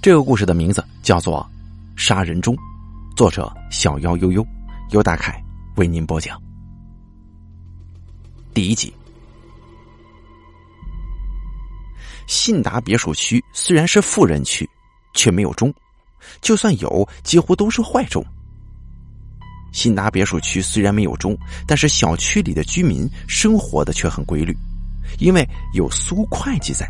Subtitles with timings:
[0.00, 1.44] 这个故事的名字叫做
[2.00, 2.54] 《杀人钟》，
[3.16, 4.46] 作者小妖悠悠，
[4.90, 5.42] 由大凯
[5.74, 6.40] 为您播讲。
[8.54, 8.94] 第一集，
[12.28, 14.68] 信达别墅区虽然是富人区，
[15.14, 15.74] 却没有钟，
[16.40, 18.24] 就算有，几乎都是坏钟。
[19.72, 21.36] 信达别墅区虽然没有钟，
[21.66, 24.56] 但是小区里的居民生活的却很规律，
[25.18, 26.88] 因为有苏会计在。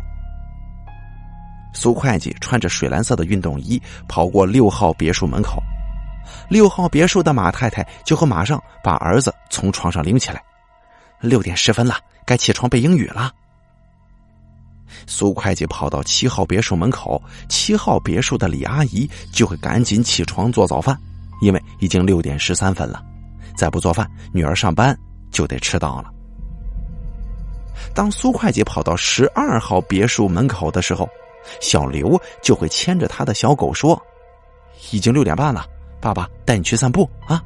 [1.73, 5.61] 苏会计穿着水蓝色的运动衣跑过六号别墅门口，
[6.49, 10.41] 六号别墅的马太太就和马上把儿子从床上拎起来。
[11.21, 11.95] 六点十分了，
[12.25, 13.31] 该起床背英语了。
[15.05, 20.97] 苏会计跑到七号别墅门口，七号别墅的李阿姨就会赶紧起床做早饭，
[21.41, 23.03] 因为已经六点十三分了，
[23.55, 24.97] 再不做饭，女儿上班
[25.31, 26.11] 就得迟到了。
[27.93, 31.07] 当苏会计跑到十二号别墅门口的时候，
[31.61, 34.01] 小刘就会牵着他的小狗说
[34.91, 35.65] ：“已经六点半了，
[35.99, 37.43] 爸爸带你去散步啊。”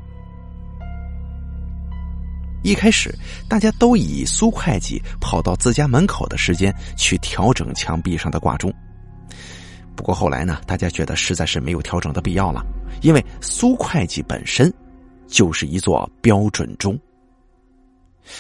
[2.64, 3.14] 一开始，
[3.50, 8.74] 大家都以苏会计跑到自家门口的时间去调整墙壁上的挂钟。
[9.96, 12.66] 不过后来呢，大家觉得实在是没有调整的必要了，
[13.02, 14.74] 因为苏会计本身
[15.28, 16.98] 就是一座标准钟。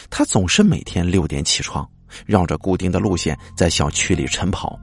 [0.09, 1.85] 他总是每天六点起床，
[2.25, 4.79] 绕着固定的路线在小区里晨跑。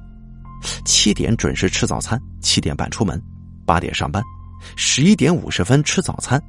[0.85, 3.21] 七点准时吃早餐，七点半出门，
[3.67, 4.23] 八点上班，
[4.77, 6.43] 十一点五十分吃早餐，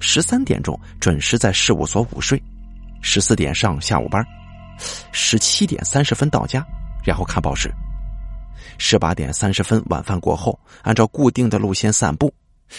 [0.00, 2.42] 十三点钟准时在事务所午睡，
[3.00, 4.24] 十四点上下午班，
[5.12, 6.64] 十七点三十分到家，
[7.04, 7.72] 然后看报纸，
[8.78, 12.32] 十八点三十分晚饭过后按照固定的路线散步，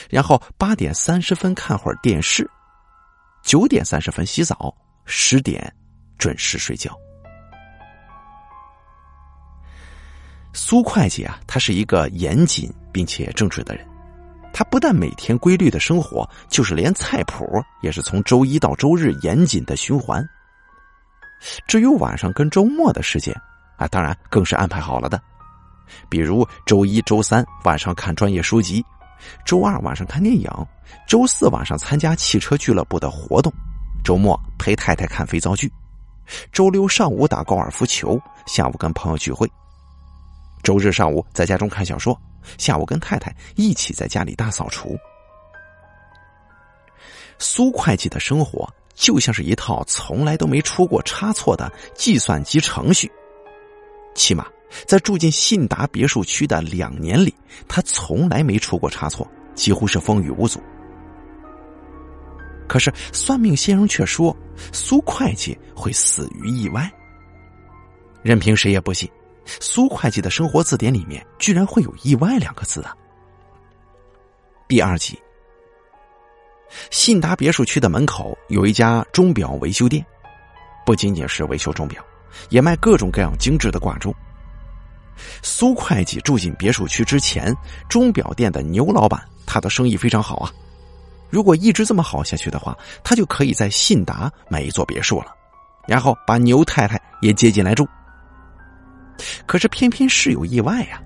[0.10, 2.50] 然后八点三十分看会儿电视，
[3.44, 5.74] 九点三十分洗澡，十点
[6.18, 6.94] 准时睡觉。
[10.54, 13.86] 苏会计啊，他是一个严谨并且正直的人。
[14.54, 17.44] 他不但每天规律的生活，就是连菜谱
[17.82, 20.24] 也是从周一到周日严谨的循环。
[21.68, 23.36] 至于晚上跟周末的时间
[23.78, 25.20] 啊，当然更是安排好了的。
[26.08, 28.86] 比如周一周三晚上看专业书籍，
[29.44, 30.48] 周二晚上看电影，
[31.08, 33.52] 周四晚上参加汽车俱乐部的活动，
[34.04, 35.72] 周末陪太太看肥皂剧，
[36.52, 39.50] 周六上午打高尔夫球，下午跟朋友聚会。
[40.64, 42.20] 周日上午在家中看小说，
[42.58, 44.98] 下午跟太太一起在家里大扫除。
[47.38, 53.12] 苏会计的生活就像是一套从来都没出过差错的计算机程序，
[54.16, 54.48] 起码
[54.88, 57.36] 在住进信达别墅区的两年里，
[57.68, 60.62] 他从来没出过差错，几乎是风雨无阻。
[62.68, 64.36] 可是算命先生却说
[64.72, 66.90] 苏会计会死于意外，
[68.22, 69.10] 任凭谁也不信。
[69.46, 72.96] 苏会计的生活字典里面居然会有意外两个字啊！
[74.68, 75.20] 第二集，
[76.90, 80.06] 信达别墅区的门口有一家钟表维修店，
[80.86, 82.04] 不仅仅是维修钟表，
[82.50, 84.14] 也卖各种各样精致的挂钟。
[85.44, 87.56] 苏会计住进别墅区之前，
[87.88, 90.52] 钟表店的牛老板他的生意非常好啊。
[91.30, 95.36] 如果一直这么好下去的话，他就可以在信达买一座别墅了，
[95.88, 97.88] 然后把牛太太也接进来住。
[99.46, 101.02] 可是偏偏事有意外呀！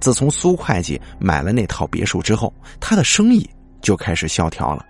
[0.00, 3.48] 自从苏会计买了那套别墅之后，他的生意
[3.82, 4.86] 就开始萧条了。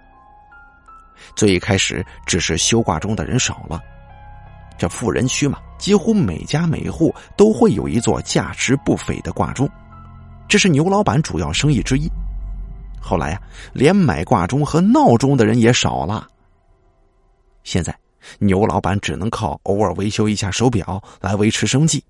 [1.35, 3.81] 最一开始只是修挂钟的人少了，
[4.79, 9.69] 这富人区嘛，几乎每家每户都会有一座价值不菲的挂钟，
[10.49, 12.09] 这是牛老板主要生意之一。
[13.01, 13.43] 后来呀，
[13.73, 16.29] 连买挂钟和闹钟的人也少了。
[17.65, 17.93] 现在。
[18.39, 22.03] 牛老板只能靠偶尔维修一下手表来维持生计，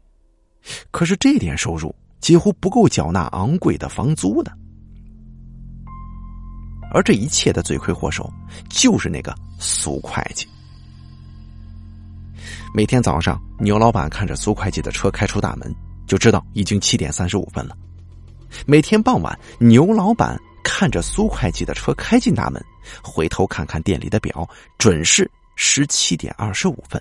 [0.91, 4.53] 可是这点收入几乎不够缴纳昂贵的房租的。
[6.93, 8.29] 而这一切的罪魁祸首
[8.69, 10.47] 就是那个苏会计。
[12.75, 15.73] 每天早上，牛老板看着苏会计的车开出大门，
[16.07, 17.77] 就知道已经七点三十五分了。
[18.67, 22.61] 每天傍晚，牛老板看着苏会计的车开进大门，
[23.03, 25.31] 回头看看店里的表，准是。
[25.63, 26.99] 十七点二十五分，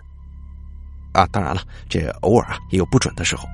[1.14, 3.48] 啊，当然了，这偶尔啊也有不准的时候，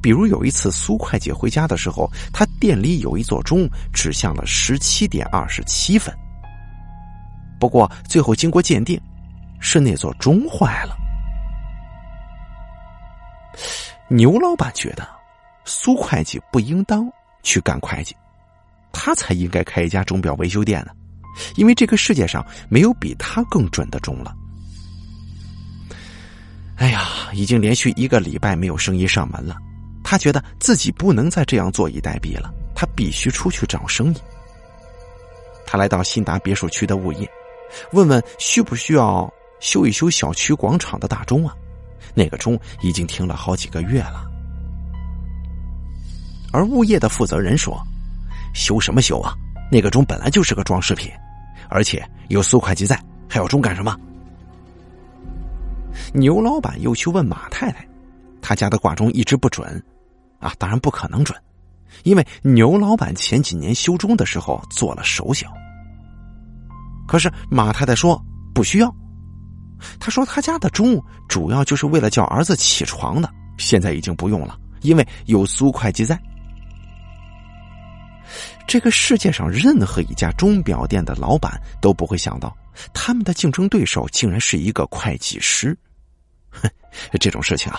[0.00, 6.12] 比如有一次苏会计回家的时候，他店里有一座钟指向了十七点二十七分。
[7.60, 8.98] 不过最后经过鉴定，
[9.60, 10.96] 是那座钟坏了。
[14.08, 15.06] 牛老板觉得
[15.66, 17.06] 苏会计不应当
[17.42, 18.16] 去干会计，
[18.90, 20.92] 他才应该开一家钟表维修店呢。
[21.56, 24.34] 因为这个世界上没有比他更准的钟了。
[26.76, 29.56] 哎呀，已经连续一个礼拜没有生意上门了，
[30.02, 34.16] 他觉得自己不能再这样坐以待毙了，他必须出去找生意。
[35.66, 37.30] 他来到新达别墅区的物业，
[37.92, 41.54] 问问需不需要修一修小区广场的大钟啊？
[42.12, 44.24] 那个钟已经停了好几个月了。
[46.52, 47.80] 而物业的负责人说
[48.54, 49.34] ：“修什么修啊？
[49.72, 51.10] 那个钟本来就是个装饰品，
[51.68, 53.96] 而且有苏会计在，还要钟干什么？”
[56.12, 57.86] 牛老板又去问马太太，
[58.42, 59.82] 他家的挂钟一直不准，
[60.40, 61.38] 啊，当然不可能准，
[62.02, 65.52] 因为牛老板前几年修钟的时候做了手脚。
[67.06, 68.20] 可是马太太说
[68.52, 68.94] 不需要，
[70.00, 76.20] 他说他家的钟主要就是为了叫儿子起床的，现在已经不用了，因为有苏会计在。
[78.66, 82.56] 这个世界上任何一家钟表店的老板都不会想到，
[82.92, 85.76] 他们的竞争对手竟然是一个会计师。
[86.50, 86.68] 哼，
[87.20, 87.78] 这种事情啊，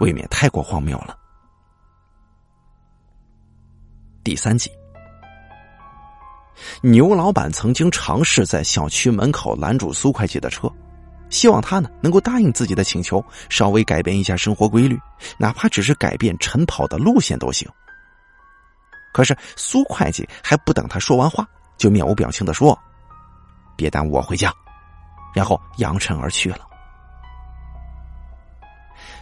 [0.00, 1.16] 未免太过荒谬了。
[4.24, 4.70] 第三集，
[6.80, 10.72] 牛老板曾经尝试在小区门口拦住苏会计的车，
[11.28, 14.96] 希望他呢能够答应自己的请求，稍微改变一下生活规律，
[15.38, 17.68] 哪怕只是改变晨跑的路线都行。
[19.12, 22.78] 可是苏会计还不等他说完话，就面无表情的说
[23.76, 24.52] ：“别耽误我回家。”
[25.34, 26.66] 然后扬尘而去了。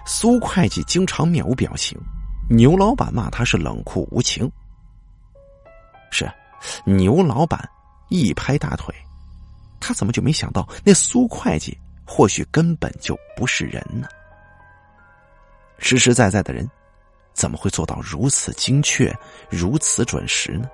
[0.06, 1.96] 苏会计经常面无表情，
[2.48, 4.50] 牛老板骂他是冷酷无情。
[6.10, 6.28] 是，
[6.84, 7.68] 牛老板
[8.08, 8.94] 一拍大腿，
[9.78, 14.08] 他怎么就没想到那苏会计或许根本就不是人呢？
[15.78, 16.68] 实实在在的人。
[17.40, 19.10] 怎么会做到如此精确、
[19.48, 20.68] 如此准时呢？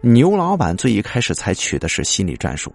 [0.00, 2.74] 牛老板最一开始采取的是心理战术，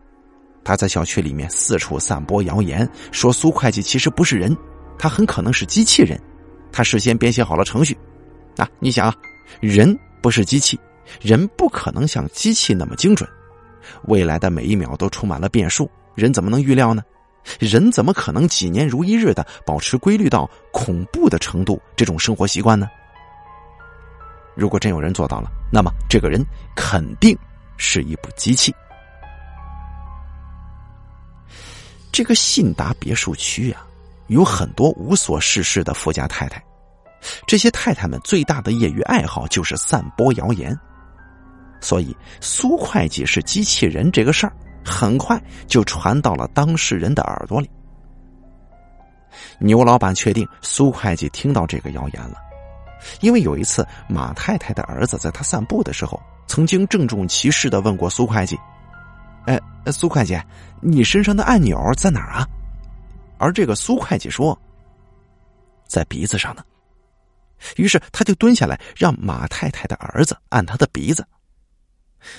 [0.64, 4.56] 他在小区里面四处散播谣言，说苏会计其实不是人，
[4.98, 6.18] 他很可能是机器人。
[6.72, 7.98] 他事先编写好了程序，
[8.56, 9.14] 啊，你想啊，
[9.60, 10.80] 人不是机器，
[11.20, 13.30] 人不可能像机器那么精准，
[14.08, 17.04] 未来的每一秒都充满了变数，人怎么能预料呢？
[17.60, 21.82] 人怎么可能几年如一日的保持规律到恐怖的程度？
[21.96, 22.88] 这种生活习惯呢？
[24.56, 26.46] 如果真有人做到了，那么这个人
[26.76, 27.38] 肯定
[27.78, 28.74] 是一部机器。
[32.12, 33.88] 这个信达别墅区啊，
[34.28, 36.62] 有很多无所事事的富家太太，
[37.48, 40.78] 这些太太们最大的业余爱好就是散播谣言，
[41.80, 44.54] 所以苏会计是机器人这个事儿。
[44.84, 47.70] 很快就传到了当事人的耳朵里。
[49.60, 52.36] 牛老板确定苏会计听到这个谣言了，
[53.22, 58.60] 因为有一次马太太的儿子在他散步的时候，曾经郑重其事的问过苏会计
[59.48, 59.60] ：“哎，
[59.92, 60.40] 苏会计，
[60.82, 62.48] 你身上的按钮在哪儿啊？”
[63.40, 64.60] 而这个苏会计说
[65.88, 66.64] ：“在鼻子上呢。”
[67.78, 71.26] 于是他就蹲下来，让马太太的儿子按他的鼻子。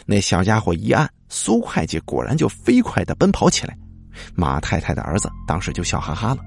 [0.06, 3.76] 那小家伙一按，苏会计果然就飞快的奔跑起来。
[4.34, 6.38] 马太太的儿子当时就笑哈哈了。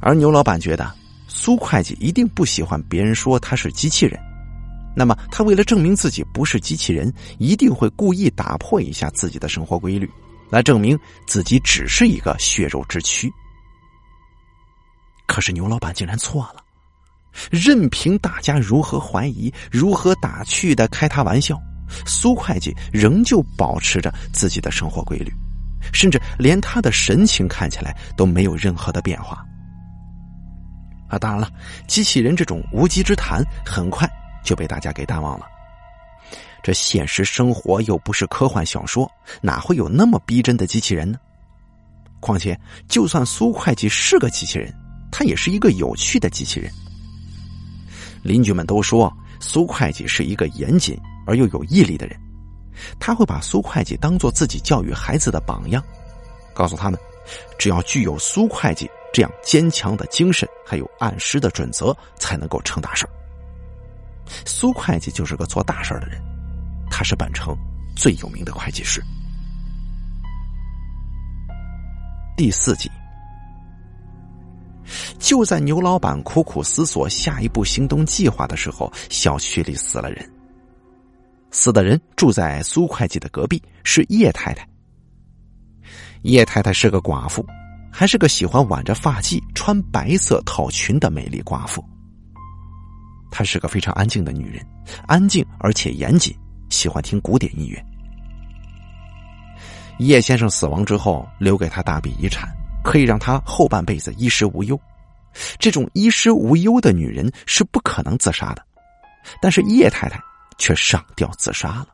[0.00, 0.92] 而牛老板觉得
[1.28, 4.20] 苏会计一定不喜欢别人说他是机器人，
[4.94, 10.10] 那么他为了证明自己不是机器人，一定会故意打破一下自己的生活规律，
[10.50, 13.32] 来证明自己只是一个血肉之躯。
[15.26, 16.65] 可是牛老板竟然错了。
[17.50, 21.60] 任凭大家如何怀疑、如何打趣的开他玩笑，
[22.06, 25.32] 苏会计仍旧保持着自己的生活规律，
[25.92, 29.44] 甚至连他的神情看起来都没有任何的变化。
[31.08, 31.48] 啊，当然了，
[31.86, 34.10] 机器人这种无稽之谈很快
[34.42, 35.46] 就被大家给淡忘了。
[36.62, 39.08] 这现实生活又不是科幻小说，
[39.40, 41.16] 哪会有那么逼真的机器人呢？
[42.18, 44.74] 况且，就算苏会计是个机器人，
[45.12, 46.72] 他也是一个有趣的机器人。
[48.26, 52.18] 邻居们都说苏会计是一个严谨而又有毅力的人，
[52.98, 55.82] 他会把苏会计当做自己教育孩子的榜样，
[56.52, 56.98] 告诉他们，
[57.58, 63.08] 只要具有苏会计这样坚强的精神，还有按时的准则，才能够成大事
[64.44, 66.20] 苏会计就是个做大事的人，
[66.90, 67.56] 他是本城
[67.94, 69.00] 最有名的会计师。
[72.36, 72.90] 第四集。
[75.18, 80.30] 就在牛老板苦苦思索下一步行动计划的时候，小区里死了人。
[81.50, 84.68] 死的人住在苏会计的隔壁，是叶太太。
[86.22, 87.46] 叶太太是个寡妇，
[87.90, 91.84] 还是个喜欢挽着发髻、穿白色套裙的美丽寡妇。
[93.30, 94.64] 她是个非常安静的女人，
[95.06, 96.36] 安静而且严谨，
[96.68, 97.82] 喜欢听古典音乐。
[99.98, 102.54] 叶先生死亡之后，留给她大笔遗产。
[102.86, 104.80] 可以让他后半辈子衣食无忧，
[105.58, 108.64] 这种衣食无忧的女人是不可能自杀的，
[109.42, 110.22] 但是叶太太
[110.56, 111.88] 却上吊自杀了。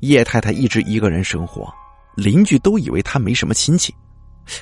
[0.00, 1.72] 叶太太一直一个人生活，
[2.14, 3.94] 邻居都以为她没什么亲戚。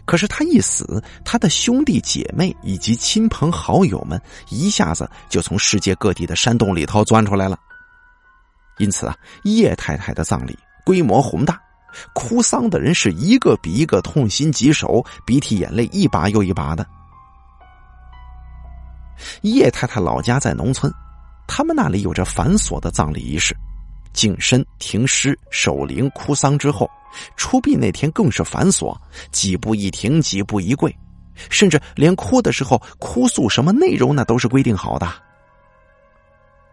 [0.04, 7.58] 可是她一死，她的兄弟姐妹以及亲朋好友们一下子就从世界各地的山洞里头钻出来了。
[8.78, 11.60] 因此啊，叶太太的葬礼规模宏大，
[12.14, 16.86] 哭丧的人是一个比一个痛心疾首，鼻涕眼泪一把又一把的。
[19.42, 20.92] 叶太太老家在农村，
[21.46, 23.54] 他们那里有着繁琐的葬礼仪式。
[24.12, 26.90] 净身、停尸、守灵、哭丧之后，
[27.36, 28.96] 出殡那天更是繁琐，
[29.30, 30.92] 几步一停，几步一跪，
[31.48, 35.06] 甚至连哭的时候哭诉什么内容，那都是规定好的。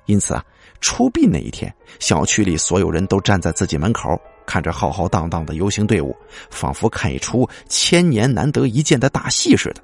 [0.07, 0.43] 因此啊，
[0.81, 6.15] 出殡那一天，小区里所有人都站在自己门口，看着浩浩荡荡的游行队伍，
[6.49, 9.81] 仿佛看一出千年难得一见的大戏似的，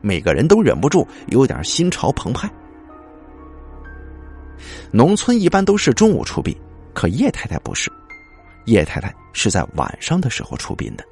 [0.00, 2.48] 每个人都忍不住有点心潮澎湃。
[4.90, 6.56] 农村一般都是中午出殡。
[6.94, 7.92] 可叶太太不是，
[8.64, 11.04] 叶太太是在晚上的时候出殡的。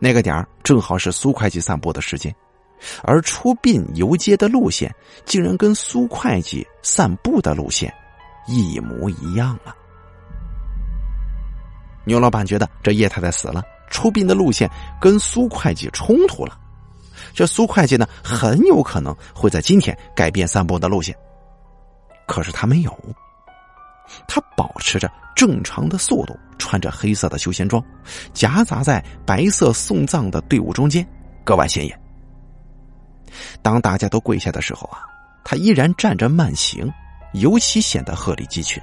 [0.00, 2.34] 那个点儿正好是苏会计散步的时间，
[3.04, 4.92] 而出殡游街的路线
[5.24, 7.94] 竟然跟苏会计散步的路线
[8.48, 9.72] 一模一样啊！
[12.04, 14.70] 牛老板觉得这叶太太死了，出殡的路线
[15.00, 16.58] 跟苏会计冲突了，
[17.32, 21.14] 这苏会计呢很有可能会在今天改变散步的路线。
[22.26, 22.98] 可是他没有，
[24.26, 27.82] 他保持着正常的速度，穿着黑色的休闲装，
[28.32, 31.06] 夹杂在白色送葬的队伍中间，
[31.44, 32.00] 格外显眼。
[33.62, 35.00] 当大家都跪下的时候啊，
[35.44, 36.90] 他依然站着慢行，
[37.32, 38.82] 尤其显得鹤立鸡群。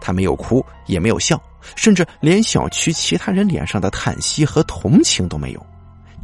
[0.00, 1.40] 他没有哭，也没有笑，
[1.76, 5.66] 甚至连小区其他人脸上的叹息和同情都没有，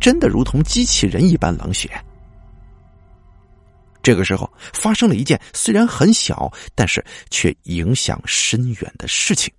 [0.00, 1.91] 真的如同机器人一般冷血。
[4.00, 9.53] 这个时候发生了一件虽然很小，但是却影响深远的事情。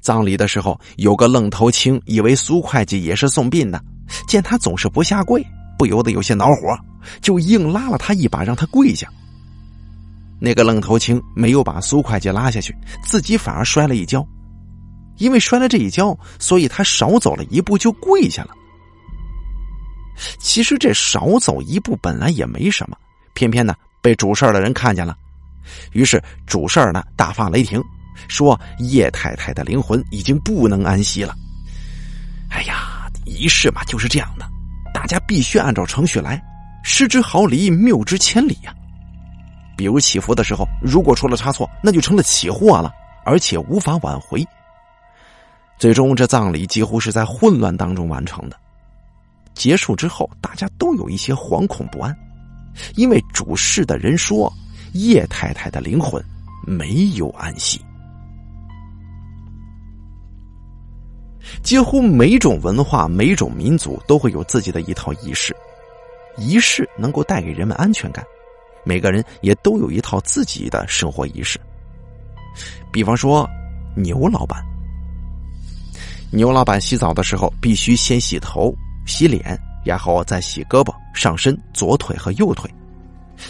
[0.00, 3.82] 葬礼的时候，有个愣头青以为苏会计也是送殡的，
[4.28, 5.42] 见他总是不下跪，
[5.78, 6.76] 不由得有些恼火，
[7.22, 9.10] 就硬拉了他一把，让他跪下。
[10.40, 14.26] 那个愣头青没有把苏会计拉下去，自己反而摔了一跤。
[15.18, 18.50] 因为摔了这一跤，所以他少走了一步就跪下了。
[20.38, 22.96] 其实这少走一步本来也没什么，
[23.34, 25.14] 偏偏呢被主事儿的人看见了，
[25.92, 27.82] 于是主事儿呢大发雷霆，
[28.28, 31.34] 说叶太太的灵魂已经不能安息了。
[32.48, 34.48] 哎呀，仪式嘛就是这样的，
[34.94, 36.42] 大家必须按照程序来，
[36.82, 38.74] 失之毫厘，谬之千里呀。
[39.80, 42.92] 比如祈福的时候，如果出了差错，那就成了起祸了，
[43.24, 44.46] 而且无法挽回。
[45.78, 48.56] 最终，这葬礼几乎是在混乱当中完成的。
[49.54, 52.14] 结束之后，大家都有一些惶恐不安，
[52.94, 54.52] 因为主事的人说
[54.92, 56.22] 叶太太的灵魂
[56.66, 57.80] 没有安息。
[61.62, 65.56] 几乎每种文化、每种民族都会有自己的一套仪式，
[66.36, 68.22] 仪式能够带给人们安全感，
[68.84, 71.60] 每个人也都有一套自己的生活仪式。
[72.92, 73.48] 比方说，
[73.96, 74.64] 牛老板，
[76.30, 78.74] 牛老板洗澡的时候必须先洗头。
[79.06, 82.70] 洗脸，然后再洗胳膊、上身、左腿和右腿。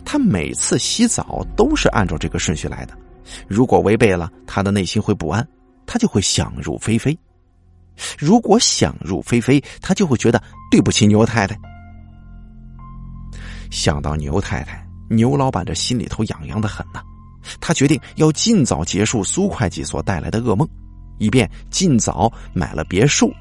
[0.06, 2.96] 他每次洗澡都是按照这个顺序来的。
[3.46, 5.46] 如果违背了，他的内心会不安，
[5.84, 7.18] 他就会想入非非。
[8.16, 11.58] 如果想入非非，他就会觉得对不起牛太太。
[13.70, 17.02] 想到牛太太，牛老板这心里头痒痒的很呐。
[17.60, 20.68] 他决定要尽早结束苏会计所带来的噩梦，
[21.18, 23.32] 以便尽早买了别墅，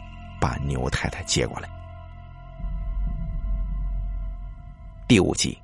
[0.42, 1.70] 把牛太太接过来。
[5.08, 5.58] 第五集，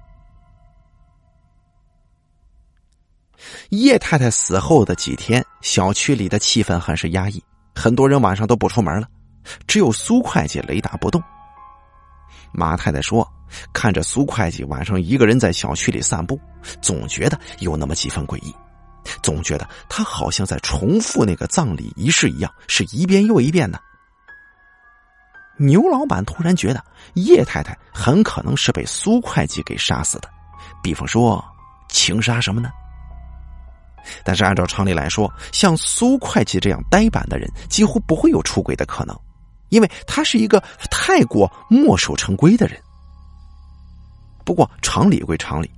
[3.69, 7.41] 叶太太死后的几天，小区里的气氛很是压抑，
[7.74, 9.07] 很多人晚上都不出门了，
[9.65, 11.24] 只有苏会计雷打不动。
[12.57, 13.27] 马太太说
[13.74, 16.39] ：“看着苏会计晚上一个人在小区里散步，
[16.81, 18.53] 总觉得有那么几分诡异，
[19.21, 23.79] 总觉得他好像在重复那个葬礼仪式一样，是一遍又一遍的。”
[25.57, 26.83] 牛老板突然觉得
[27.13, 30.29] 叶太太很可能是被苏会计给杀死的，
[30.83, 31.43] 比方说
[31.88, 32.69] 情杀什么呢？
[34.24, 39.17] 但是按照常理来说，像苏会计这样呆板的人几乎不会有出轨的可能，
[39.69, 42.79] 因为他是一个太过墨守成规的人。
[44.43, 45.69] 不过常理归常理，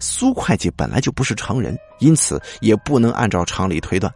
[0.00, 4.12] 苏会计本来就不是常人，因此也不能按照常理推断。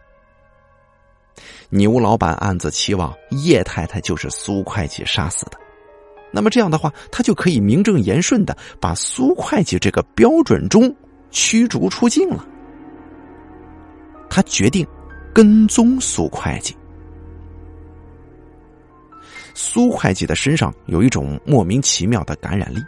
[1.68, 5.52] 牛老板暗自期望叶太太就是苏会计杀死的，
[6.32, 10.94] 那么这样的话，他就可以名正言顺的把苏会计这个标准中
[11.30, 12.44] 驱逐出境了。
[14.28, 14.86] 他决定
[15.32, 16.76] 跟踪苏会计。
[19.54, 22.80] 苏会计的身上有一种莫名其妙的感染力，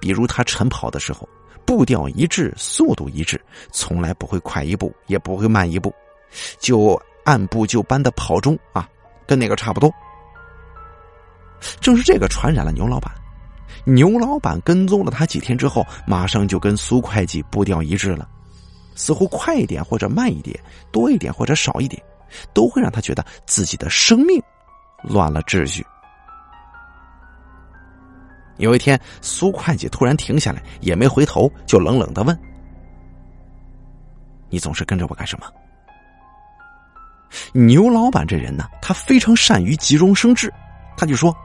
[0.00, 1.28] 比如他晨跑的时候，
[1.64, 3.40] 步调一致，速度一致，
[3.72, 5.94] 从来不会快一步，也不会慢一步，
[6.58, 7.00] 就。
[7.26, 8.86] 按部就班的跑中啊，
[9.26, 9.90] 跟那个差不多。
[11.80, 13.10] 正是这个传染了牛老板，
[13.86, 18.28] 牛老板跟踪了他几天之后，马上就跟苏会计步调一致了，
[18.94, 22.02] 似乎快一点或者慢一点，多一点或者少一点，
[22.52, 24.38] 都会让他觉得自己的生命
[25.04, 25.84] 乱了秩序。
[28.56, 32.38] 有一天，苏会计突然停下来，也没回头，就冷冷的问
[34.48, 35.46] ：“你总是跟着我干什么？”
[37.52, 40.52] 牛老板这人呢，他非常善于急中生智，
[40.96, 41.36] 他就说：“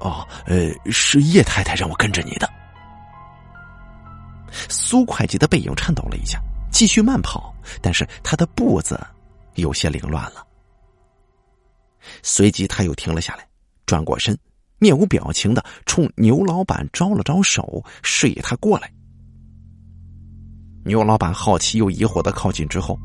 [0.00, 2.48] 哦，呃，是叶太太让我跟着你的。”
[4.68, 6.38] 苏会计的背影颤抖了一下，
[6.70, 9.00] 继续慢跑，但是他的步子
[9.54, 10.46] 有些凌乱了。
[12.22, 13.46] 随即他又停了下来，
[13.86, 14.36] 转过身，
[14.78, 18.92] 面无表情的冲牛老板招了招手，示意他过来。
[20.84, 22.98] 牛老板好奇又疑惑的靠近之后。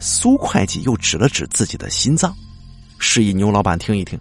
[0.00, 2.34] 苏会计又指了指自己的心脏，
[2.98, 4.18] 示意牛老板听一听。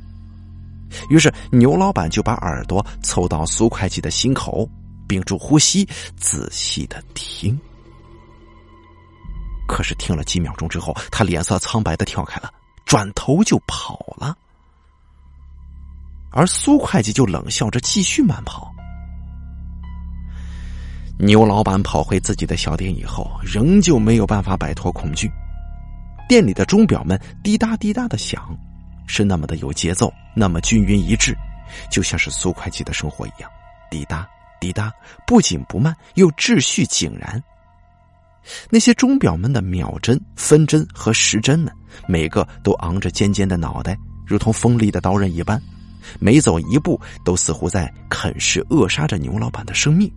[1.10, 4.69] 于是牛老板就把耳朵凑到苏会计的心口，
[5.07, 7.57] 屏住呼吸，仔细的听。
[9.65, 12.53] 可是听了几秒钟之后，他脸色苍白的跳开了，
[12.85, 14.35] 转头就跑了。
[16.31, 18.71] 而苏会计就冷笑着继续慢跑。
[21.17, 25.31] 牛老板跑回自己的小店以后，仍旧没有办法摆脱恐惧。
[26.27, 28.57] 店里的钟表们滴答滴答的响，
[29.07, 31.33] 是那么的有节奏，那么均匀一致，
[31.89, 33.50] 就像是苏会计的生活一样，
[33.89, 34.27] 滴答
[34.59, 34.91] 滴答，
[35.25, 37.41] 不紧不慢，又秩序井然。
[38.70, 41.74] 那些钟表们的秒针、分针和时针们，
[42.08, 45.62] 每个都昂着尖尖的脑袋，如同锋利的刀刃一般，
[46.20, 50.12] 每走一步都似乎在啃噬、扼杀着牛老板的生命。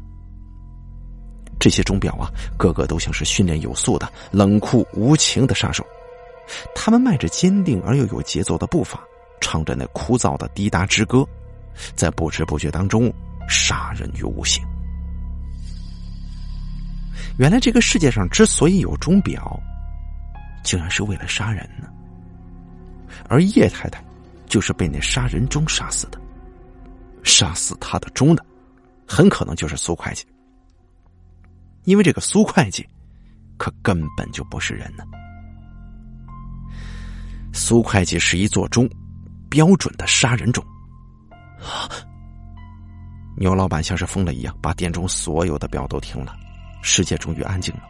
[1.58, 5.84] 这些钟表啊，个个都像是训练有素的冷酷无情的杀手。
[6.74, 9.00] 他们迈着坚定而又有节奏的步伐，
[9.40, 11.26] 唱着那枯燥的滴答之歌，
[11.96, 13.12] 在不知不觉当中
[13.48, 14.62] 杀人于无形。
[17.38, 19.58] 原来这个世界上之所以有钟表，
[20.64, 21.88] 竟然是为了杀人呢。
[23.28, 24.04] 而叶太太，
[24.46, 26.20] 就是被那杀人钟杀死的。
[27.22, 28.44] 杀死他的钟的，
[29.06, 30.24] 很可能就是苏会计，
[31.84, 32.86] 因为这个苏会计，
[33.56, 35.04] 可根本就不是人呢。
[37.52, 38.88] 苏会计是一座钟，
[39.48, 40.64] 标准的杀人钟。
[43.36, 46.34] 牛老板像是疯了一样，把店中所有的表都停了，
[46.82, 47.82] 世界终于安静了。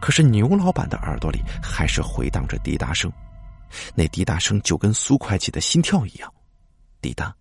[0.00, 3.12] 可是牛老板的耳朵里还是回荡着滴答声，
[3.94, 6.32] 那滴答声就跟苏会计的心跳一样，
[7.00, 7.34] 滴答，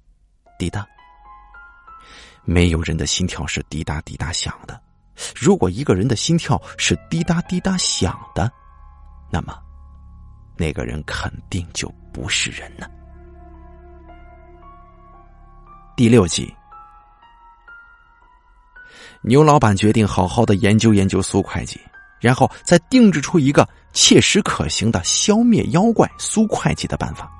[0.57, 0.85] 滴答。
[2.43, 4.81] 没有人的心跳是滴答滴答响的。
[5.35, 8.51] 如果一个人的心跳是滴答滴答响的，
[9.31, 9.57] 那么。
[10.55, 12.87] 那个人肯定就不是人呢。
[15.95, 16.53] 第六集，
[19.23, 21.79] 牛老板决定好好的研究研究苏会计，
[22.19, 27.31] 然后再定制出一个切实可行的消灭妖怪苏会计的办法。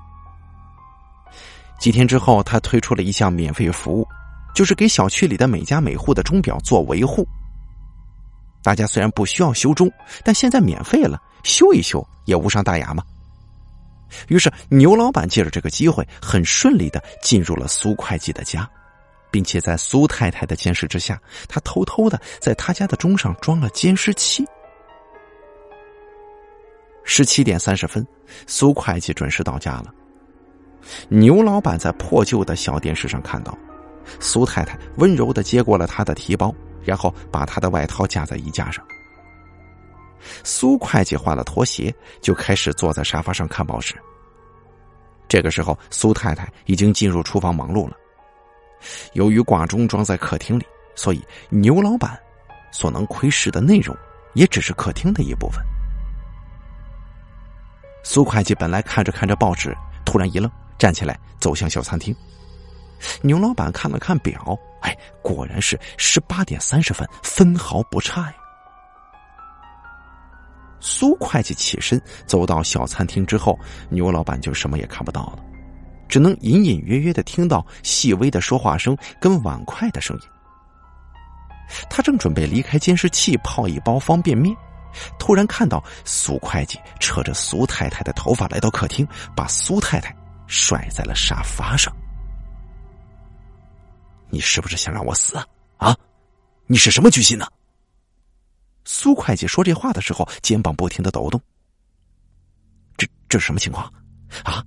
[1.80, 4.08] 几天之后，他推出了一项免费服务，
[4.56, 7.28] 就是给小区里的每家每户的钟表做维护。
[8.62, 9.92] 大家虽然不需要修钟，
[10.24, 13.04] 但现在免费了，修一修也无伤大雅嘛。
[14.30, 18.70] 于是牛老板借着这个机会，很顺利的进入了苏会计的家，
[19.34, 21.20] 并且在苏太太的监视之下，
[21.50, 24.46] 他偷偷的在他家的钟上装了监视器。
[27.04, 28.08] 十七点三十分，
[28.46, 29.92] 苏会计准时到家了。
[31.10, 33.58] 牛老板在破旧的小电视上看到，
[34.20, 36.54] 苏太太温柔的接过了他的提包。
[36.86, 38.86] 然后把他的外套架在衣架上。
[40.44, 43.96] 苏会计换了拖鞋，就开始坐在沙发上看报纸。
[45.30, 47.96] 这个时候，苏太太已经进入厨房忙碌了。
[49.14, 50.66] 由于挂钟装在客厅里，
[50.96, 52.20] 所以牛老板
[52.72, 53.96] 所能窥视的内容
[54.34, 55.64] 也只是客厅的一部分。
[58.04, 62.16] 苏会计本来看着看着报纸，突然一愣，站起来走向小餐厅。
[63.22, 64.58] 牛老板看了看表。
[64.82, 68.34] 哎，果然是十八点三十分，分毫不差呀！
[70.82, 75.40] 苏会计起身走到小餐厅之后，牛老板就什么也看不到了，
[76.14, 80.24] 只能隐隐约约的听到细微的说话声跟碗筷的声音。
[81.90, 84.56] 他正准备离开监视器泡一包方便面，
[85.18, 91.92] 突然看到苏会计扯着苏太太的头发来到客厅，把苏太太甩在了沙发上。
[94.30, 95.36] 你是不是想让我死
[95.78, 95.98] 啊？
[96.68, 97.48] 你是什么居心呢？
[98.86, 101.42] 苏会计说这话的时候，肩膀不停的抖动。
[102.98, 103.92] 这这是什么情况？
[104.44, 104.64] 啊？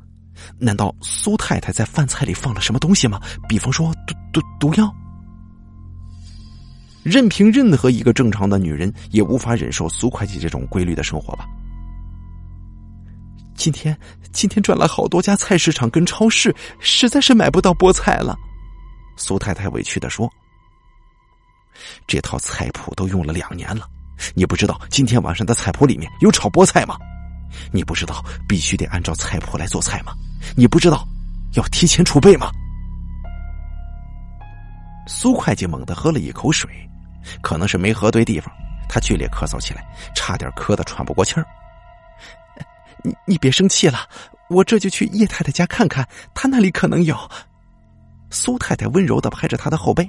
[0.59, 3.20] 难道苏太太在饭菜里放了什么东西吗？
[3.48, 4.92] 比方说毒毒毒药？
[7.02, 11.46] 任凭任何一个正常的女人也无法忍受苏会计这种规律的生活吧？
[13.54, 13.96] 今天
[14.32, 18.37] 今天转了好多家菜市场跟超市，实在是买不到菠菜了。
[19.16, 20.30] 苏太太委屈的说
[22.06, 23.88] ：“这套菜谱都用了两年了。”
[24.35, 26.96] 你不知道今天晚上的菜谱里面有炒菠菜吗？
[27.72, 30.12] 你不知道必须得按照菜谱来做菜吗？
[30.56, 31.06] 你不知道
[31.54, 32.50] 要提前储备吗？
[35.09, 36.68] 苏会计猛地喝了一口水，
[37.40, 38.52] 可能是没喝对地方，
[38.88, 41.46] 他剧烈咳嗽起来，差点咳得喘不过气儿。
[43.02, 44.09] 你你别生气了，
[44.48, 47.16] 我这就去叶太太家看看，她那里可能有。
[48.30, 50.09] 苏太太温柔的拍着他的后背。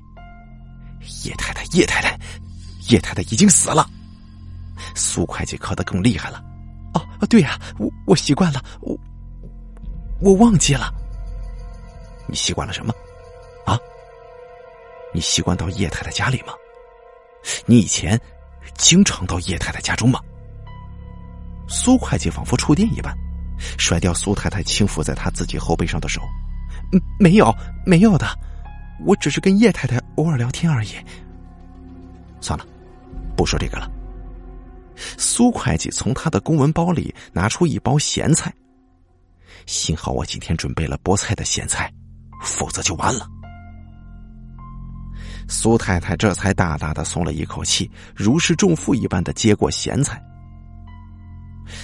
[1.23, 2.17] 叶太太，叶太太，
[2.89, 3.88] 叶太太已经死了。
[4.95, 6.43] 苏会计咳得更厉害了。
[7.20, 8.98] 哦，对呀，我我习惯了，我
[10.20, 10.94] 我忘记了。
[12.28, 12.94] 你习惯了什么？
[13.66, 13.78] 啊？
[15.14, 16.54] 你习惯到叶太太家里吗？
[17.66, 18.20] 你以前
[18.76, 20.20] 经常到叶太太家中吗？
[21.68, 23.14] 苏会计仿佛触电一般，
[23.78, 26.22] 甩掉苏太太轻抚在他自己后背上的手。
[26.92, 27.54] 嗯，没有，
[27.86, 28.28] 没有的，
[29.06, 30.90] 我只是跟叶太太偶尔聊天而已。
[32.40, 32.66] 算了，
[33.36, 33.90] 不说这个了。
[35.18, 38.54] 苏会计从他的公文包里拿出一包咸菜。
[39.66, 41.92] 幸好我今天准备了菠菜的咸菜，
[42.42, 43.28] 否则就完了。
[45.50, 50.22] 苏太太这才大大的松了一口气，如释重负一般的接过咸菜。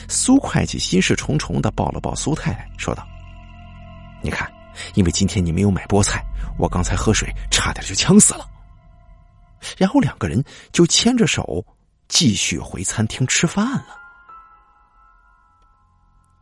[0.07, 3.05] 苏会计心事重重的抱了抱苏太太，说道
[4.23, 4.49] ：“你看，
[4.95, 6.23] 因为今天你没有买菠菜，
[6.57, 8.45] 我刚才喝水差点就呛死了。”
[9.77, 11.65] 然后两个人就牵着手。
[12.13, 13.97] 继续回餐厅吃饭了。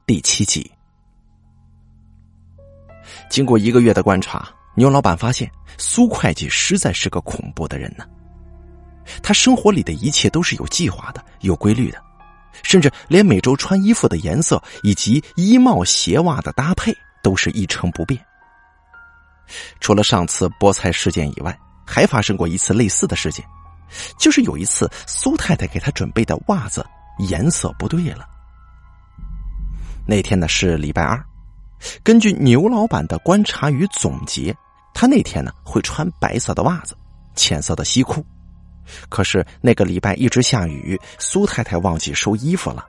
[0.06, 0.70] 第七集，
[3.30, 8.06] 经过一个月的观察，牛老板发现苏会计实在是个恐怖的人呢。
[9.24, 12.04] 他生活里的一切都是有计划的、有规律的，
[12.64, 18.22] 甚至连每周穿衣服的颜色以及衣帽鞋袜的搭配都是一成不变。
[19.80, 21.58] 除了上次菠菜事件以外，
[21.88, 23.46] 还发生过一次类似的事件。
[24.18, 26.86] 就是有一次，苏太太给他准备的袜子
[27.20, 28.28] 颜色不对了。
[30.08, 31.24] 那天呢是礼拜二，
[32.04, 34.56] 根据牛老板的观察与总结，
[34.94, 36.96] 他那天呢会穿白色的袜子，
[37.36, 38.26] 浅色的西裤。
[39.10, 42.84] 可是那个礼拜一直下雨，苏太太忘记收衣服了，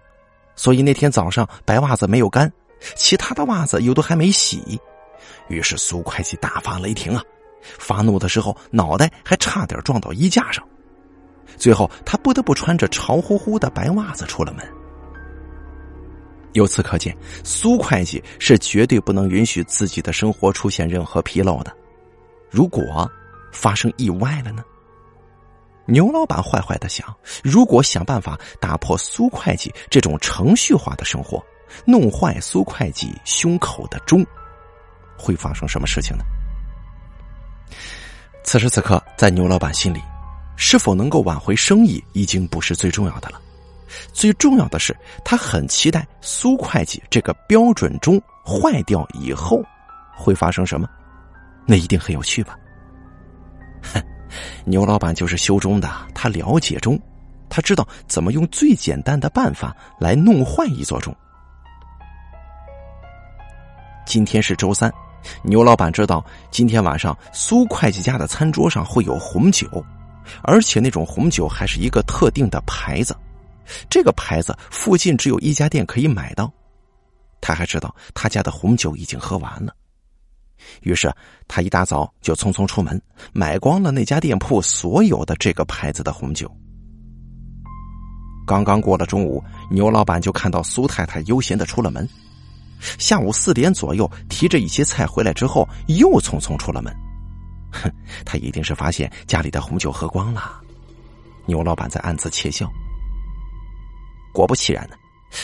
[0.57, 2.51] 所以那天早上白袜子没有干，
[2.97, 4.81] 其他的袜子又都还没洗。
[5.49, 7.23] 于是苏会计大发雷霆啊，
[7.79, 10.67] 发怒的时候脑袋还差点撞到衣架上。
[11.57, 14.67] 最后，他不得不穿着潮乎乎的白袜子出了门。
[16.53, 21.75] 由此可见，苏会计是绝对不能允许自己的生活出现任何纰漏的。
[22.51, 23.11] 如果
[23.53, 24.63] 发生意外了呢？
[25.87, 27.07] 牛老板坏坏的想：
[27.43, 31.43] 如果想办法打破苏会计这种程序化的生活，
[31.87, 34.25] 弄坏苏会计胸口的钟，
[35.17, 36.25] 会发生什么事情呢？
[38.45, 40.01] 此时此刻，在牛老板心里。
[40.57, 43.41] 是否能够挽回生意，已经不是最重要的了。
[44.13, 49.63] 最重要的是，他很期待苏会计这个标准钟坏掉以后
[50.15, 50.89] 会发生什么。
[51.67, 52.57] 那一定很有趣吧？
[53.83, 54.03] 哼，
[54.65, 56.99] 牛老板就是修钟的，他了解钟，
[57.49, 61.15] 他知道怎么用最简单的办法来弄坏一座钟。
[64.07, 64.93] 今天是周三，
[65.43, 69.69] 牛老板知道今天晚上苏会计家的餐桌上会有红酒。
[70.43, 73.17] 而且那种红酒还是一个特定的牌子，
[73.89, 76.53] 这个牌子附近只有一家店可以买到。
[77.41, 79.75] 他还知道他家的红酒已经喝完了，
[80.83, 81.13] 于是
[81.49, 83.01] 他一大早就匆匆出门，
[83.33, 86.51] 买光了那家店铺所有的这个牌子的红酒。
[88.47, 92.09] 刚刚过了中午，牛老板就看到苏太太悠闲的出了门，
[92.99, 96.95] 下午四点左右提着一些菜回来之后，又匆匆出了门。
[97.73, 97.91] 哼，
[98.25, 100.61] 他一定是发现家里的红酒喝光了。
[101.47, 102.71] 牛老板在暗自窃笑。
[104.33, 104.97] 果不其然呢，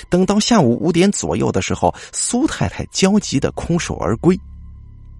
[0.09, 4.39] 等到下午五点左右的时候，苏太太焦急的空手而归，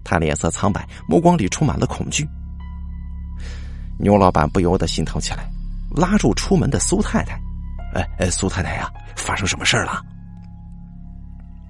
[0.03, 2.27] 她脸色苍白，目光里充满了恐惧。
[3.97, 5.51] 牛老板不由得心疼起来，
[5.95, 7.39] 拉住出门的苏太太
[7.93, 10.01] ：“哎哎，苏太太呀，发生什么事了？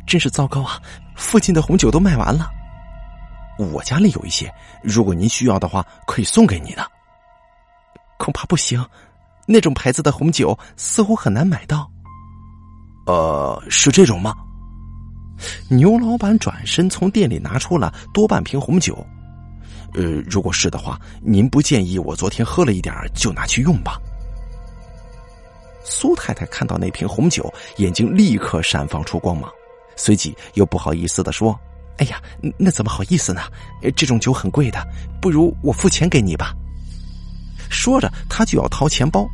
[0.06, 0.82] 真是糟糕啊！
[1.16, 2.50] 附近的红酒都卖完了，
[3.60, 4.50] 我家里有一些，
[4.82, 6.92] 如果您需要的话，可以送给你的。
[8.18, 8.84] 恐怕不行，
[9.46, 11.90] 那种牌子的红酒似乎很难买到。
[13.06, 14.34] 呃，是这种吗？”
[15.70, 19.06] 牛老板转身从店里拿出了多半瓶红酒。
[19.94, 24.00] 呃，如果是的话，您不介意我昨天喝了一点就拿去用吧？
[25.84, 29.52] 苏太太看到那瓶红酒，眼睛立刻闪放出光芒，
[29.96, 31.60] 随即又不好意思的说
[32.00, 32.22] ：“哎呀，
[32.58, 33.42] 那怎么好意思呢？
[33.96, 34.80] 这种酒很贵的，
[35.22, 36.56] 不如我付钱给你吧。”
[37.70, 39.30] 说着，他就要掏钱包。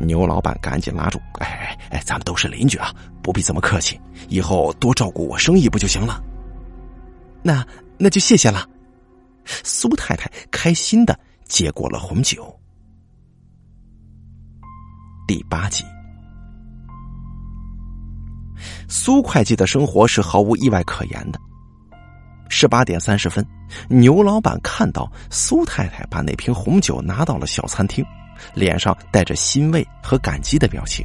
[0.00, 6.22] 牛老板赶紧拉住：“哎哎哎，咱们都是邻居啊，不必这么客气，以后多照顾我生意不就行了？”
[7.44, 7.64] 那
[7.98, 8.66] 那就谢谢了。
[9.44, 12.58] 苏太太开心的接过了红酒。
[15.28, 15.84] 第八集，
[18.88, 21.40] 苏会计的生活是毫无意外可言的。
[22.48, 23.44] 十八点三十分，
[23.88, 28.04] 牛老板看到苏太太把那瓶红酒拿到了小餐厅，
[28.54, 31.04] 脸上带着欣慰和感激的表情。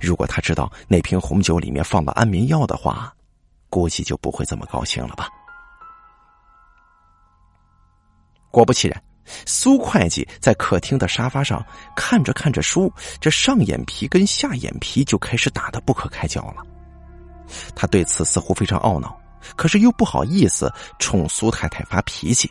[0.00, 3.14] 如果他知道那瓶红酒里面放了安眠药的话，
[3.68, 5.28] 估计就不会这么高兴了吧。
[8.50, 9.02] 果不其然，
[9.46, 11.64] 苏会计在客厅的沙发上
[11.96, 16.62] 看着看着书，这上眼皮跟下眼皮就开始打得不可开交了。
[17.74, 19.18] 他对此似乎非常懊恼，
[19.56, 22.50] 可是又不好意思冲苏太太发脾气，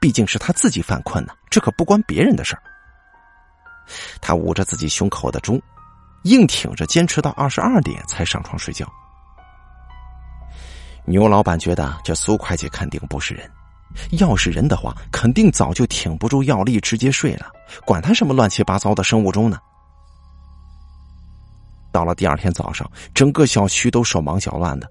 [0.00, 2.62] 毕竟是他自己犯困呢，这可不关别人的事儿。
[4.20, 5.60] 他捂着自己胸口的钟，
[6.22, 8.90] 硬挺着坚持到二十二点才上床睡觉。
[11.04, 13.50] 牛老板觉得这苏会计肯定不是人。
[14.12, 17.46] 要是人的话，肯定早就挺不住药力，直接睡了。
[17.84, 19.58] 管他什么乱七八糟的生物钟呢？
[21.90, 24.88] 到了第二天早上，整个小区都手忙脚乱的。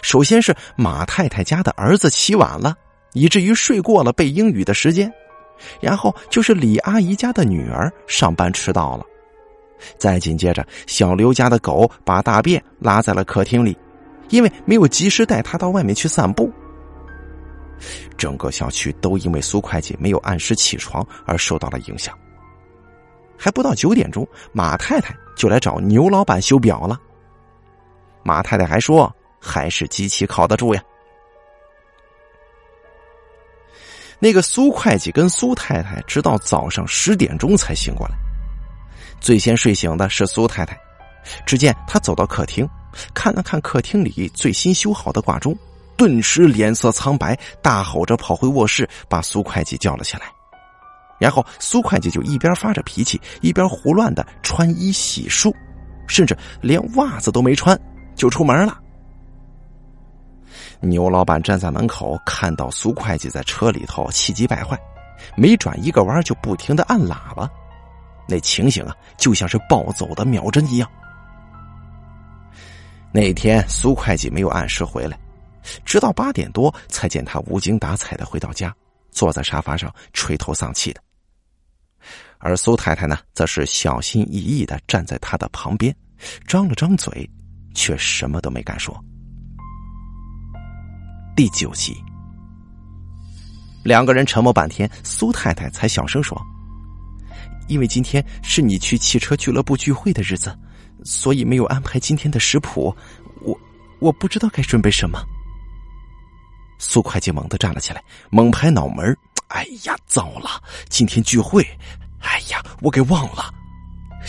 [0.00, 2.74] 首先是马太太家的儿子起晚了，
[3.12, 5.06] 以至于睡过了背英语的时间；
[5.80, 9.04] 然后就是李阿姨家的女儿上班迟到了；
[9.98, 13.76] 再紧接着，小刘家的狗把大便拉在了客厅里，
[14.30, 16.50] 因为没有及时带它到外面去散步。
[18.16, 22.16] 整个小区都因为苏会计没有按时起床而受到了影响。
[23.36, 26.98] 还不到九点钟，马太太就来找牛老板修表了。
[28.22, 30.82] 马太太还说：“还是机器靠得住呀。”
[34.20, 38.14] 那个苏会计跟苏太太直到早上十点钟才醒过来。
[39.20, 40.78] 最先睡醒的是苏太太，
[41.44, 42.66] 只见她走到客厅，
[43.12, 45.54] 看了看客厅里最新修好的挂钟。
[45.96, 50.22] 顿时脸色苍白，大吼着跑回卧室，把苏会计叫了起来。
[51.18, 55.54] 然后苏会计就一边发着脾气，一边胡乱的穿衣洗漱，
[56.06, 57.78] 甚至连袜子都没穿
[58.14, 58.78] 就出门了。
[60.80, 64.78] 牛老板站在门口，看到苏会计在车里头气急败坏，
[65.36, 67.48] 没转一个弯就不停的按喇叭，
[68.28, 70.90] 那情形啊，就像是暴走的秒针一样。
[73.12, 75.16] 那天苏会计没有按时回来。
[75.84, 78.74] 直到八点多，才见他无精打采的回到家，
[79.10, 81.00] 坐在沙发上垂头丧气的。
[82.38, 85.94] 而苏太太呢，则是小心翼翼的站在他的旁边，
[86.46, 87.28] 张了张嘴，
[87.74, 88.94] 却什么都没敢说。
[91.34, 91.96] 第九集，
[93.82, 96.38] 两个人沉默半天，苏太太才小声说
[97.66, 100.56] ：“因为今天是你去汽车俱乐部聚会的日子，
[101.02, 102.94] 所以没有安排今天的食谱。
[103.40, 103.58] 我
[104.00, 105.18] 我不知道该准备什么。”
[106.86, 109.16] 苏会计猛地站了起来，猛拍脑门
[109.48, 110.62] 哎呀，糟了！
[110.88, 111.62] 今天聚会，
[112.20, 113.52] 哎呀，我给忘了。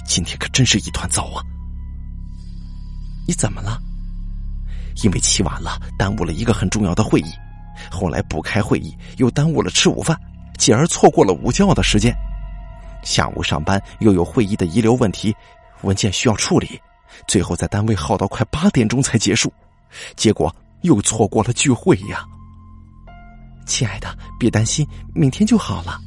[0.06, 1.44] 今天可真是一团糟啊！
[3.28, 3.80] 你怎么了？
[5.04, 7.32] 因为起晚了，耽误了一个很重要的会议。
[7.92, 10.18] 后来不开会议，又耽误了吃午饭，
[10.58, 12.16] 继而错过了午觉的时间。
[13.04, 15.36] 下午上班又有会议的遗留问题，
[15.82, 16.80] 文件需要处理，
[17.28, 19.52] 最后在单位耗到快八点钟才结束，
[20.16, 22.26] 结果又错过了聚会呀。
[23.66, 26.00] 亲爱的，别担心，明天就好了。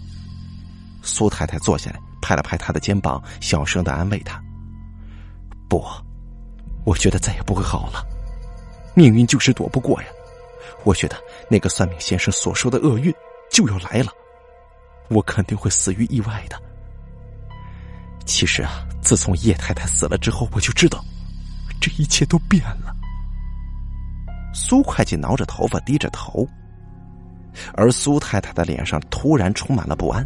[1.03, 4.43] 苏太太坐下来，拍了拍他的肩膀，小声的安慰他
[5.69, 5.85] ：“不，
[6.85, 8.05] 我觉得再也不会好了。
[8.95, 10.09] 命运就是躲不过呀。
[10.85, 11.17] 我觉得
[11.51, 13.13] 那个算命先生所说的厄运
[13.51, 14.13] 就要来了，
[15.09, 16.61] 我肯定会死于意外的。
[18.25, 21.05] 其实啊，自从叶太太死了之后，我就知道
[21.81, 22.95] 这一切都变了。
[24.55, 26.47] 苏会计挠着头发，低着头，
[27.75, 30.25] 而苏太太的脸上突然充满了不安。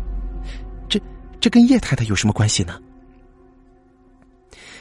[0.89, 1.01] 这
[1.41, 2.79] 这跟叶太太有什么关系呢？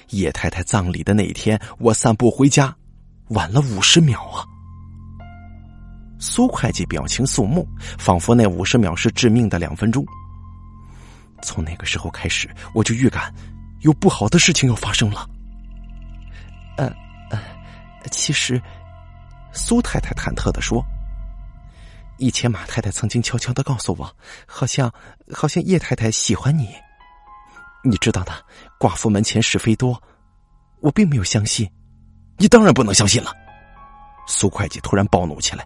[0.10, 2.76] 叶太太葬礼的那一天，我散步回家，
[3.30, 4.44] 晚了五十秒啊！
[6.20, 10.06] 苏会计表情肃穆，仿佛那五十秒是致命的两分钟。
[11.42, 13.34] 从那个时候开始，我就预感
[13.80, 15.28] 有不好的事情要发生了。
[16.78, 16.86] 呃
[17.32, 17.40] 呃，
[18.12, 18.62] 其实，
[19.52, 20.86] 苏太太忐忑的说
[22.22, 24.94] ：“以前马太太曾经悄悄的告诉我，好像
[25.34, 26.70] 好像叶太太喜欢你。”
[27.84, 28.32] 你知道的，
[28.80, 30.00] 寡妇门前是非多，
[30.82, 31.68] 我并没有相信。
[32.38, 33.34] 你当然不能相信了。
[34.28, 35.66] 苏会计突然暴怒起来，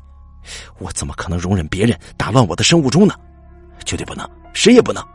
[0.79, 3.13] 我怎么可能容忍别人打乱我的生物钟呢？
[3.85, 5.05] 绝对不能，谁也不能。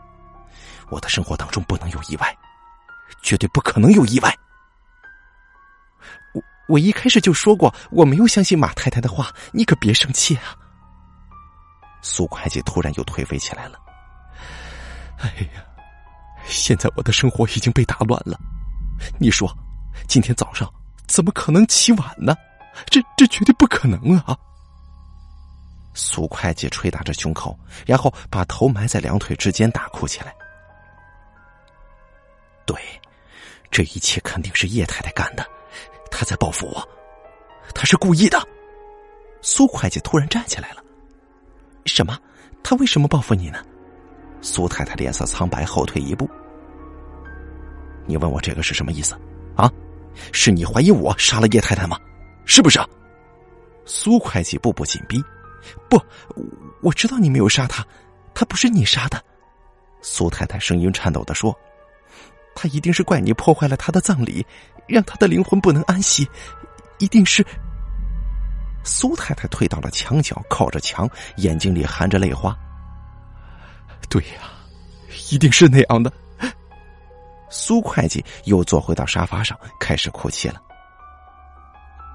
[0.90, 2.36] 我的生活当中不能有意外，
[3.22, 4.36] 绝对不可能有意外。
[6.34, 10.54] 我我一开始就说过，我没有相信马太太的话，你可别生气啊。
[12.02, 13.78] 苏会计突然又颓废起来了。
[15.18, 15.64] 哎呀！
[16.46, 18.38] 现在我的生活已经被打乱了，
[19.18, 19.48] 你说，
[20.08, 20.68] 今天早上
[21.06, 22.34] 怎么可能起晚呢？
[22.86, 24.36] 这这绝对不可能啊！
[25.92, 30.34] 苏会计捶打着胸口，然后把头埋在两腿之间大哭起来。
[32.64, 32.76] 对，
[33.70, 35.46] 这一切肯定是叶太太干的，
[36.10, 36.88] 她在报复我，
[37.74, 38.40] 她是故意的。
[39.42, 40.82] 苏会计突然站起来了，
[41.94, 42.18] 什么？
[42.62, 43.58] 他为什么报复你呢？
[44.42, 46.28] 苏太太脸色苍白，后退一步。
[48.06, 49.14] 你问我这个是什么意思？
[49.56, 49.70] 啊，
[50.32, 51.98] 是你怀疑我杀了叶太太吗？
[52.44, 52.78] 是不是？
[53.84, 55.22] 苏会计步步紧逼。
[55.88, 56.00] 不，
[56.80, 57.86] 我知道你没有杀他，
[58.34, 59.22] 他不是你杀的。
[60.00, 61.54] 苏太太声音颤抖的说
[62.56, 64.44] ：“他一定是怪你破坏了他的葬礼，
[64.86, 66.28] 让他的灵魂不能安息，
[66.98, 67.44] 一定是。”
[68.82, 72.56] 苏太太退到了墙角，靠着墙，眼睛里含着泪花。
[74.08, 74.50] 对呀，
[75.30, 76.12] 一定是那样的。
[77.48, 80.60] 苏会计又坐回到沙发上，开始哭泣了。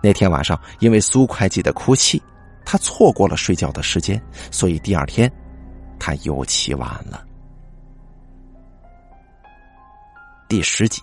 [0.02, 2.22] 那天晚上，因为苏会计的哭泣，
[2.66, 5.32] 他错过了睡觉的时间，所以第二天
[6.00, 7.26] 他又起晚了。
[10.48, 11.02] 第十集，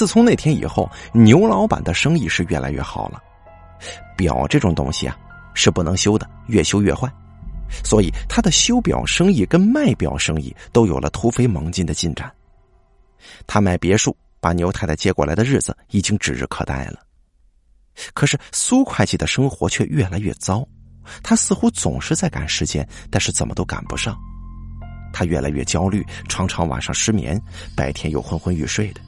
[0.00, 3.22] 自从那天以后，牛老板的生意是越来越好了。
[4.16, 5.14] 表这种东西啊，
[5.52, 7.06] 是不能修的，越修越坏。
[7.84, 12.32] 所以，他的修表生意跟卖表生意都有了突飞猛进的进展。
[13.46, 17.00] 他买别墅，把牛太太接过来的日子已经指日可待了。
[18.14, 20.66] 可是，苏会计的生活却越来越糟。
[21.22, 24.18] 他似乎总是在赶时间，但是怎么都赶不上。
[25.12, 27.38] 他越来越焦虑，常常晚上失眠，
[27.76, 29.02] 白天又昏昏欲睡的。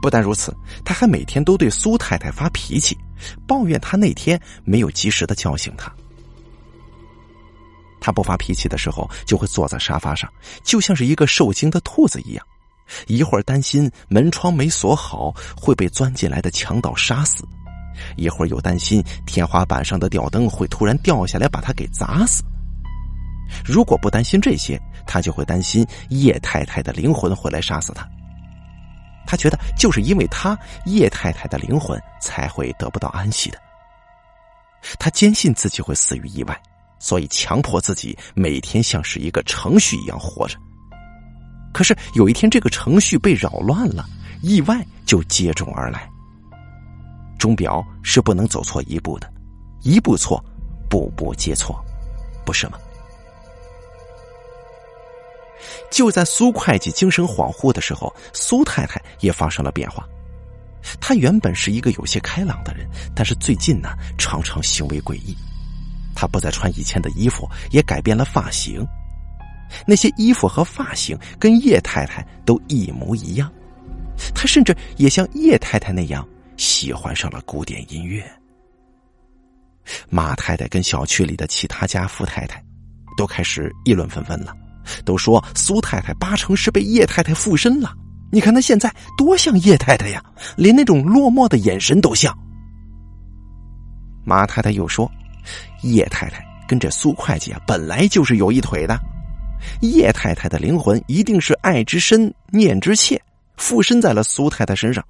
[0.00, 2.96] 不但如此，他还每天都对苏太太发脾气，
[3.46, 5.92] 抱怨他那天没有及时的叫醒他。
[8.00, 10.32] 他不发脾气的时候，就会坐在沙发上，
[10.62, 12.46] 就像是一个受惊的兔子一样。
[13.06, 17.44] 一会儿担心门窗没锁好会被钻进来的强盗杀死，
[18.16, 22.42] 一会儿又担心天花板上的吊灯会突然掉下来把他给砸死。
[23.64, 28.08] 如果不担心这些，他就会担心叶太太的灵魂会来杀死他。
[29.28, 33.58] 他觉得就是因为他叶太太的灵魂才会得不到安息的。
[34.98, 36.58] 他坚信自己会死于意外。
[37.00, 40.58] 所以，强迫自己每天像是一个程序一样活着。
[41.72, 44.04] 可是有一天，这个程序被扰乱了，
[44.42, 46.10] 意外就接踵而来。
[47.38, 49.32] 钟表是不能走错一步的，
[49.82, 50.44] 一步错，
[50.90, 51.80] 步步皆错，
[52.44, 52.76] 不是吗？
[55.90, 60.06] 就在苏会计精神恍惚的时候，苏太太也发生了变化。
[61.00, 65.36] 她原本是一个有些开朗的人，但是最近呢，常常行为诡异。
[66.14, 68.84] 他不再穿以前的衣服，也改变了发型。
[69.86, 73.52] 那些衣服和发型跟叶太太都一模一样。
[74.34, 76.26] 他甚至也像叶太太那样
[76.56, 78.24] 喜欢上了古典音乐。
[80.08, 82.60] 马太太跟小区里的其他家富太太
[83.16, 84.52] 都开始议论纷纷了，
[85.04, 87.94] 都说苏太太八成是被叶太太附身了。
[88.30, 90.22] 你看她现在多像叶太太呀，
[90.56, 92.36] 连那种落寞的眼神都像。
[94.24, 95.10] 马太太又说。
[95.82, 98.98] 叶太太跟这苏会计啊，本来就是有一腿的。
[99.80, 103.18] 叶太太的灵魂一定是爱之深，念之切，
[103.56, 105.02] 附身在了苏太太身上，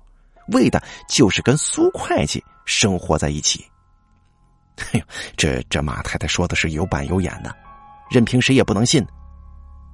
[0.53, 3.64] 为的就是跟苏会计生活在一起。
[4.93, 5.01] 哎呦，
[5.37, 7.53] 这这马太太说的是有板有眼的，
[8.09, 9.05] 任凭谁也不能信。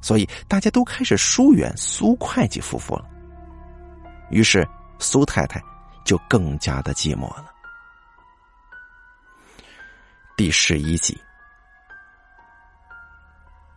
[0.05, 3.07] 所以大家都开始疏远苏会计夫妇了。
[4.29, 5.59] 于是苏太太
[6.05, 7.51] 就更加的寂寞了。
[10.37, 11.19] 第十一集，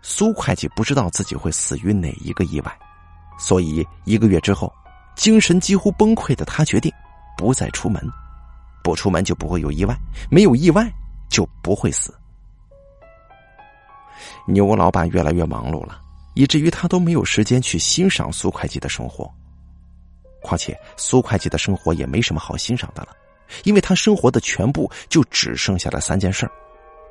[0.02, 2.78] 苏会计不知道自己会死于哪一个意外，
[3.40, 4.70] 所以一个月之后，
[5.16, 6.92] 精神几乎崩溃的他决定
[7.38, 8.06] 不再出门，
[8.84, 9.98] 不出门就不会有意外，
[10.30, 10.92] 没有意外
[11.30, 12.14] 就不会死。
[14.46, 16.02] 牛老板越来越忙碌了。
[16.38, 19.28] 以至于他都没有时间去欣赏苏会计的生活。
[20.40, 23.10] 况且苏会计的生活也没什么好欣赏的了，
[23.64, 26.48] 因为他生活的全部就只剩下了三件事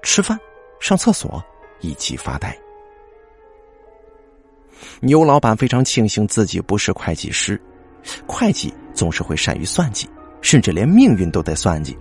[0.01, 0.39] 吃饭、
[0.79, 1.45] 上厕所
[1.81, 2.57] 以及发呆。
[5.01, 7.61] 牛老板非常庆幸自己不是会计师，
[8.29, 10.09] 会计总是会善于算计，
[10.41, 11.99] 甚至连命运都得算计。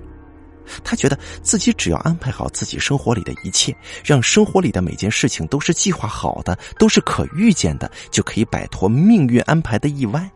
[0.83, 10.29] 他觉得自己只要安排好自己生活里的一切，让生活里的每件事情都是计划好的，都是可预见的，就可以摆脱命运安排的意外。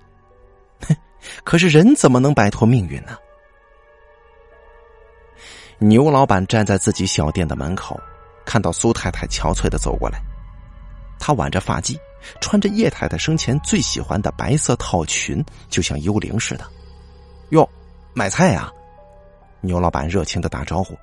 [0.88, 0.96] 哼，
[1.44, 3.18] 可是人怎么能摆脱命运呢？
[5.80, 8.00] 牛老板站在自己小店的门口，
[8.46, 10.22] 看到苏太太憔悴的走过来，
[11.18, 11.98] 她挽着发髻，
[12.42, 16.70] 穿着叶太太生前最喜欢的白色套裙，就像幽灵似的。
[17.52, 17.68] 哟，
[18.14, 18.70] 买菜呀？
[19.62, 20.98] 牛老板热情的打招呼。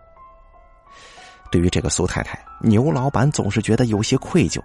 [1.51, 4.61] 对于这个苏太太，牛老板总是觉得有些愧疚。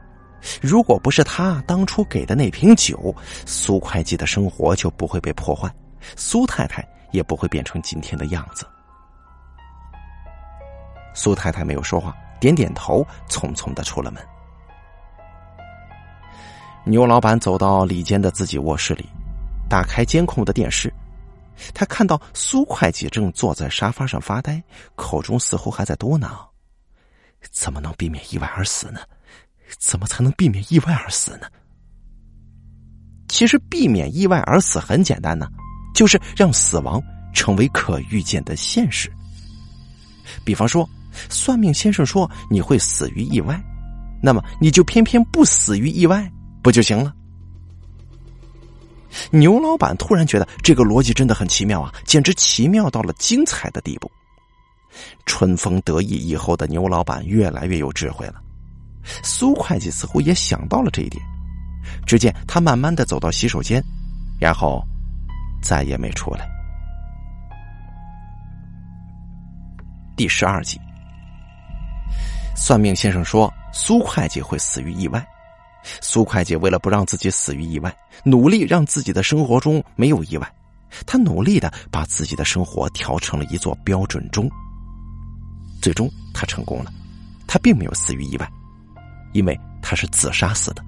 [0.59, 3.15] 如果不是他当初给的那瓶酒，
[3.45, 5.71] 苏会计的生活就不会被破坏，
[6.15, 8.65] 苏太太也不会变成今天的样子。
[11.13, 14.23] 苏太太没有说话，点点头，匆匆的出了门。
[16.83, 19.07] 牛老板走到里间的自己卧室里，
[19.69, 20.91] 打开监控的电视。
[21.74, 24.62] 他看到苏会计正坐在沙发上发呆，
[24.95, 26.30] 口中似乎还在嘟囔
[27.51, 28.99] ：“怎么能避免意外而死呢？
[29.80, 31.47] 怎么才能避免意外而死呢？”
[33.30, 35.47] 其实，避免意外而死很简单呢，
[35.95, 37.01] 就是让死亡
[37.34, 39.09] 成为可预见的现实。
[40.43, 40.88] 比方说，
[41.30, 43.62] 算命先生说你会死于意外，
[44.22, 46.30] 那么你就偏偏不死于意外，
[46.62, 47.16] 不就行了？
[49.30, 54.09] 牛老板突然觉得这个逻辑真的很奇妙啊，简直奇妙到了精彩的地步。
[55.26, 58.36] 春风得意以后的牛老板越来越有智慧了。
[59.24, 61.24] 苏会计似乎也想到了这一点，
[62.05, 63.84] 只见他慢慢的走到洗手间，
[64.39, 64.84] 然后
[65.62, 66.47] 再也没出来。
[70.16, 70.80] 第十二集，
[72.55, 75.26] 算命先生说苏会计会死于意外。
[75.84, 80.53] 苏会计为了不让自己死于意外，努力让自己的生活中没有意外。
[81.05, 84.49] 他努力的把自己的生活调成了一座标准钟。
[85.82, 86.91] 最终，他成功了。
[87.47, 88.49] 他并没有死于意外，
[89.34, 90.84] 因为他是自杀死的，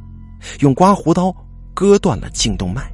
[0.60, 1.36] 用刮胡刀
[1.74, 2.89] 割断了颈动脉。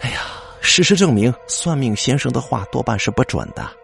[0.00, 0.20] 哎呀，
[0.60, 3.79] 事实证明，算命先生的话多半是不准的。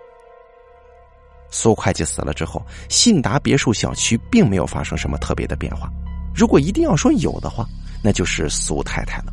[1.59, 5.91] 苏会计死了之后，信达别墅小区并没有发生什么特别的变化。
[6.35, 7.67] 如果一定要说有的话，
[8.03, 9.33] 那就是苏太太了。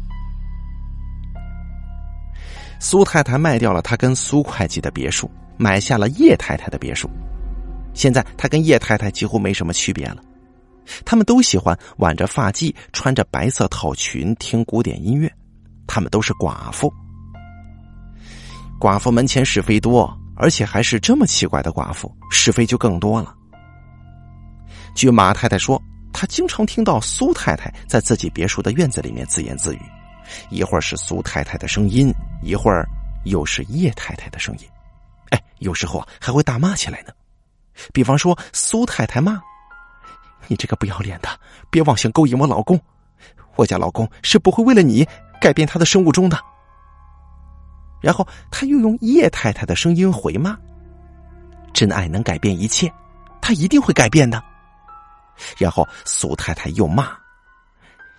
[2.80, 7.10] 苏太太卖掉了她跟苏会计的别墅，买下了叶太太的别墅。
[7.94, 10.24] 现在她跟叶太太几乎没什么区别了。
[11.04, 15.30] 他们都喜欢挽着发髻，穿着白色套裙，听古典音乐。
[15.86, 16.92] 他们都是寡妇。
[18.80, 20.18] 寡妇门前是非多。
[20.44, 23.34] 而且还是这么奇怪的寡妇，是非就更多了。
[24.94, 25.82] 据马太太说，
[26.12, 29.80] 她经常听到苏太太在自己别墅的院子里面自言自语，
[30.50, 32.86] 一会儿是苏太太的声音，一会儿
[33.24, 34.68] 又是叶太太的声音。
[35.30, 37.14] 哎，有时候啊还会大骂起来呢。
[37.94, 39.42] 比方说，苏太太骂
[40.50, 41.30] ：“你这个不要脸的，
[41.72, 42.78] 别妄想勾引我老公，
[43.56, 45.08] 我家老公是不会为了你
[45.40, 46.38] 改变他的生物钟的。”
[48.04, 50.58] 然后他又用叶太太的声音回骂
[51.72, 52.92] ：“真爱能改变一切，
[53.42, 54.44] 他一定会改变的。”
[55.58, 57.16] 然后苏太太又骂：“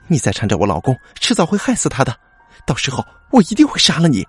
[0.09, 2.19] 你再缠着我老公，迟早会害死他的，
[2.67, 4.27] 到时候我一定会杀了你。”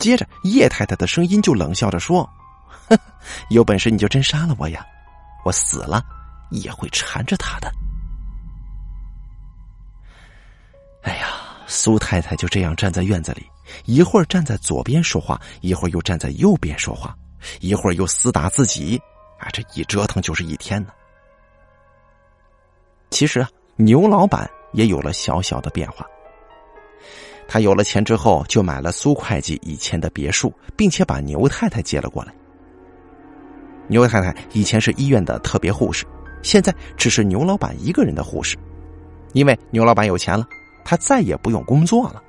[0.00, 2.26] 接着叶太太的声音就冷笑着说
[3.50, 4.82] ：“有本事你就真杀了我呀，
[5.44, 6.02] 我死了
[6.50, 7.70] 也会缠着他的。”
[11.04, 11.26] 哎呀，
[11.68, 13.46] 苏太太就这样站在院子里。
[13.84, 17.14] 一会儿站在左边说话，一会儿又站在右边说话，
[17.60, 19.00] 一会儿又厮打自己，
[19.38, 20.88] 啊，这一折腾就是一天呢。
[23.10, 26.06] 其实啊，牛老板也有了小小的变化。
[27.46, 32.32] 他有了钱之后，就买了苏会计以前的别墅，并且把牛太太接了过来。
[33.86, 36.06] 牛太太以前是医院的特别护士，
[36.42, 38.56] 现在只是牛老板一个人的护士，
[39.32, 40.46] 因为牛老板有钱了，
[40.88, 42.22] 他再也不用工作了。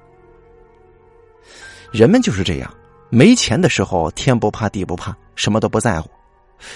[1.94, 2.70] 人们就是这样，
[3.10, 6.10] 没钱的时候天不怕地不怕，什么都不在乎；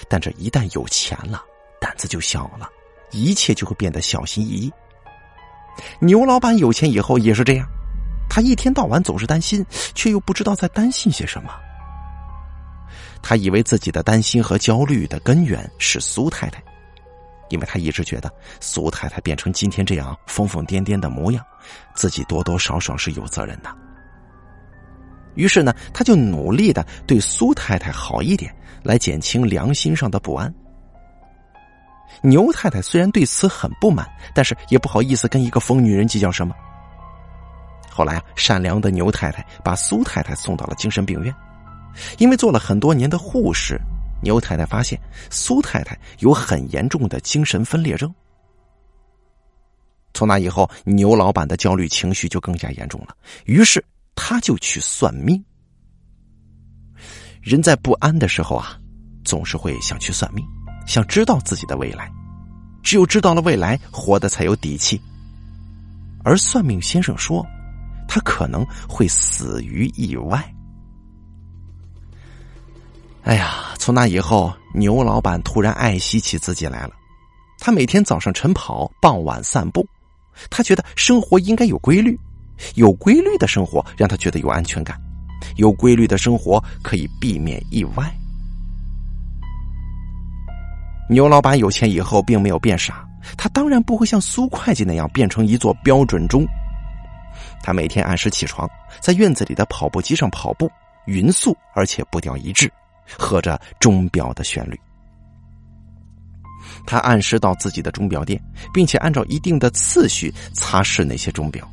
[0.08, 1.44] 但这一旦有钱了，
[1.82, 2.70] 胆子就小了，
[3.12, 4.72] 一切就会变得小心翼翼。
[6.00, 7.68] 牛老板有钱以后也是这样，
[8.30, 11.52] 他一天到晚总是担心，却又不知道在担心些什么。
[13.22, 16.64] 他以为自己的担心和焦虑的根源是苏太太，
[17.54, 21.46] 因为他一直觉得苏太太变成今天这样疯疯癫癫的模样，
[21.94, 23.70] 自己多多少少是有责任的。
[25.36, 30.52] 于是呢，他就努力的对苏太太好一点，来减轻良心上的不安。
[32.24, 36.56] 牛太太虽然对此很不满，但是也不好意思跟一个疯女人计较什么。
[37.88, 41.32] 后来啊，善良的牛太太把苏太太送到了精神病院。
[42.18, 43.80] 因为做了很多年的护士，
[44.24, 45.00] 牛太太发现
[45.30, 48.12] 苏太太有很严重的精神分裂症。
[50.14, 53.16] 从那以后，牛老板的焦虑情绪就更加严重了，
[53.46, 53.84] 于是
[54.16, 55.44] 他就去算命。
[57.42, 58.80] 人在不安的时候啊，
[59.26, 60.46] 总是会想去算命，
[60.88, 62.10] 想知道自己的未来。
[62.84, 65.02] 只有知道了未来，活得才有底气。
[66.24, 67.46] 而算命先生说，
[68.08, 70.54] 他可能会死于意外。
[73.24, 76.92] 哎呀，从那以后，牛老板突然爱惜起自己来了。
[77.58, 79.88] 他每天早上晨跑，傍晚散步。
[80.50, 82.20] 他觉得生活应该有规律，
[82.76, 85.00] 有规律的生活让他觉得有安全感，
[85.56, 88.14] 有规律的生活可以避免意外。
[91.10, 93.08] 牛老板有钱以后，并没有变傻，
[93.38, 96.46] 他当然不会像苏会计那样变成一座标准钟。
[97.62, 98.70] 他每天按时起床，
[99.00, 100.70] 在院子里的跑步机上跑步，
[101.06, 102.70] 匀速而且步调一致。
[103.18, 104.80] 和着钟表的旋律，
[106.86, 108.42] 他按时到自己的钟表店，
[108.74, 111.68] 并且按照一定的次序擦拭那些钟表，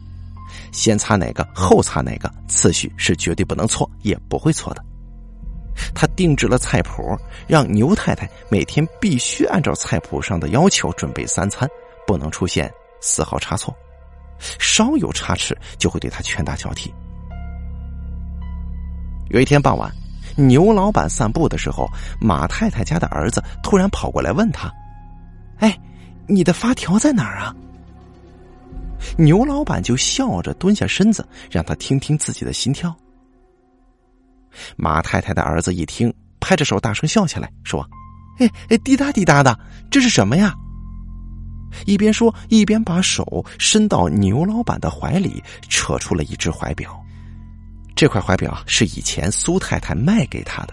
[0.72, 4.84] 先擦哪个，后擦哪个，次序是绝对不能错，也不会错的。
[5.94, 7.16] 他定制了菜谱，
[7.46, 11.68] 让牛太太每天必须按照菜谱上的要求准备三餐，
[12.06, 12.70] 不能出现
[13.00, 13.74] 丝毫差错，
[14.58, 16.92] 稍有差池就会对他拳打脚踢。
[19.30, 19.90] 有一天傍晚。
[20.46, 21.88] 牛老板散步的时候，
[22.20, 24.72] 马太太家的儿子突然跑过来问他
[25.58, 25.78] ：“哎，
[26.26, 27.54] 你的发条在哪儿啊？”
[29.16, 32.94] 牛老板就笑着蹲下身子，让他听听自己的心跳。
[34.76, 37.88] 马太太的儿子一听，拍着手大声笑起来，说
[38.38, 39.58] ：“哎哎，滴答滴答的，
[39.90, 40.54] 这是什么呀？”
[41.86, 47.00] 一边说，一边把手伸到牛老板的怀里，扯出了一只怀表。
[48.00, 50.72] 这块怀表是以前苏太太卖给他的。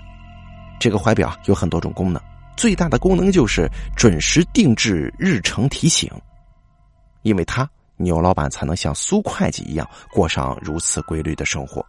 [0.80, 2.24] 这个怀表有很多种功能，
[2.56, 6.10] 最大的功能就是准时定制日程提醒。
[7.24, 11.86] 因为他牛老板才能像苏会计一样过上如此规律的生活。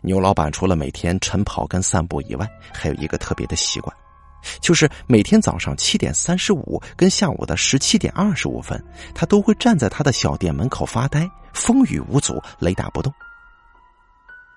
[0.00, 3.94] 牛老板除了每天晨跑跟散步以外，还有一个特别的习惯，
[4.62, 8.82] 就是每天早上七点三十五跟下午的十七点二十五分，
[9.14, 13.12] 他都会站在他的小店门口发呆，风雨无阻，雷打不动。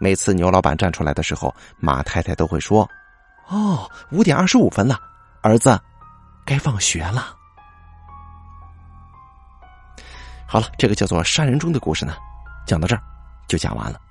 [0.01, 2.89] 每次牛老板站出来的时候，马太太都会说
[3.47, 4.99] ：“哦，五点二十五分了，
[5.43, 5.79] 儿子，
[6.43, 7.37] 该放学了。”
[10.49, 12.15] 好了，这个叫做杀人中的故事呢，
[12.65, 13.03] 讲到这儿
[13.47, 14.01] 就讲完了。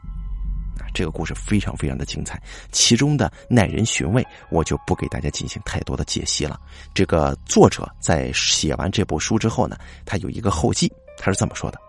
[0.94, 6.56] 这个故事非常非常的精彩，其中的耐人寻味，我就不给大家进行太多的解析了。
[6.94, 9.76] 这个作者在写完这部书之后呢，
[10.06, 11.80] 他有一个后记，他是这么说的：“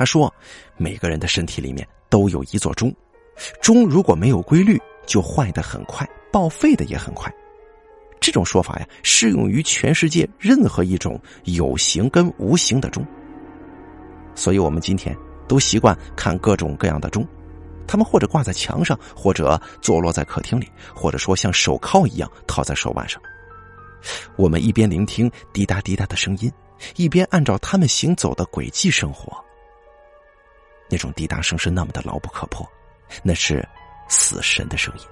[0.00, 0.32] 他说，
[0.78, 2.92] 每个人的身体里面。”都有一座钟，
[3.62, 7.32] 钟如果没有规律，就坏的很快，报废的也很快。
[8.18, 13.06] 这种说法呀，适用于全世界任何一种有形跟无形的钟。
[14.34, 17.24] 所以，我们今天都习惯看各种各样的钟，
[17.86, 23.22] 他们或者挂在墙上，或者坐落在客厅里，或者说像手铐一样套在手腕上。
[24.34, 26.50] 我们一边聆听滴答滴答的声音，
[26.96, 29.32] 一边按照他们行走的轨迹生活。
[30.90, 32.66] 那种滴答声是那么的牢不可破，
[33.22, 33.66] 那是
[34.08, 35.04] 死神的声音。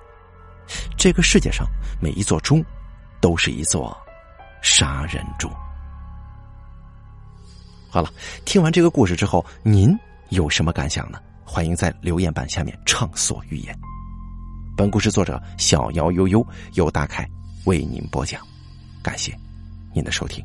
[0.96, 1.66] 这个世界上
[2.00, 2.62] 每一座钟，
[3.20, 3.96] 都是一座
[4.60, 5.50] 杀人钟。
[7.88, 8.12] 好了，
[8.44, 9.96] 听完这个故事之后，您
[10.28, 11.18] 有什么感想呢？
[11.42, 13.74] 欢迎在留言板下面畅所欲言。
[14.76, 17.26] 本故事作者小姚悠悠由大凯
[17.64, 18.46] 为您播讲，
[19.02, 19.34] 感谢
[19.94, 20.44] 您的收听。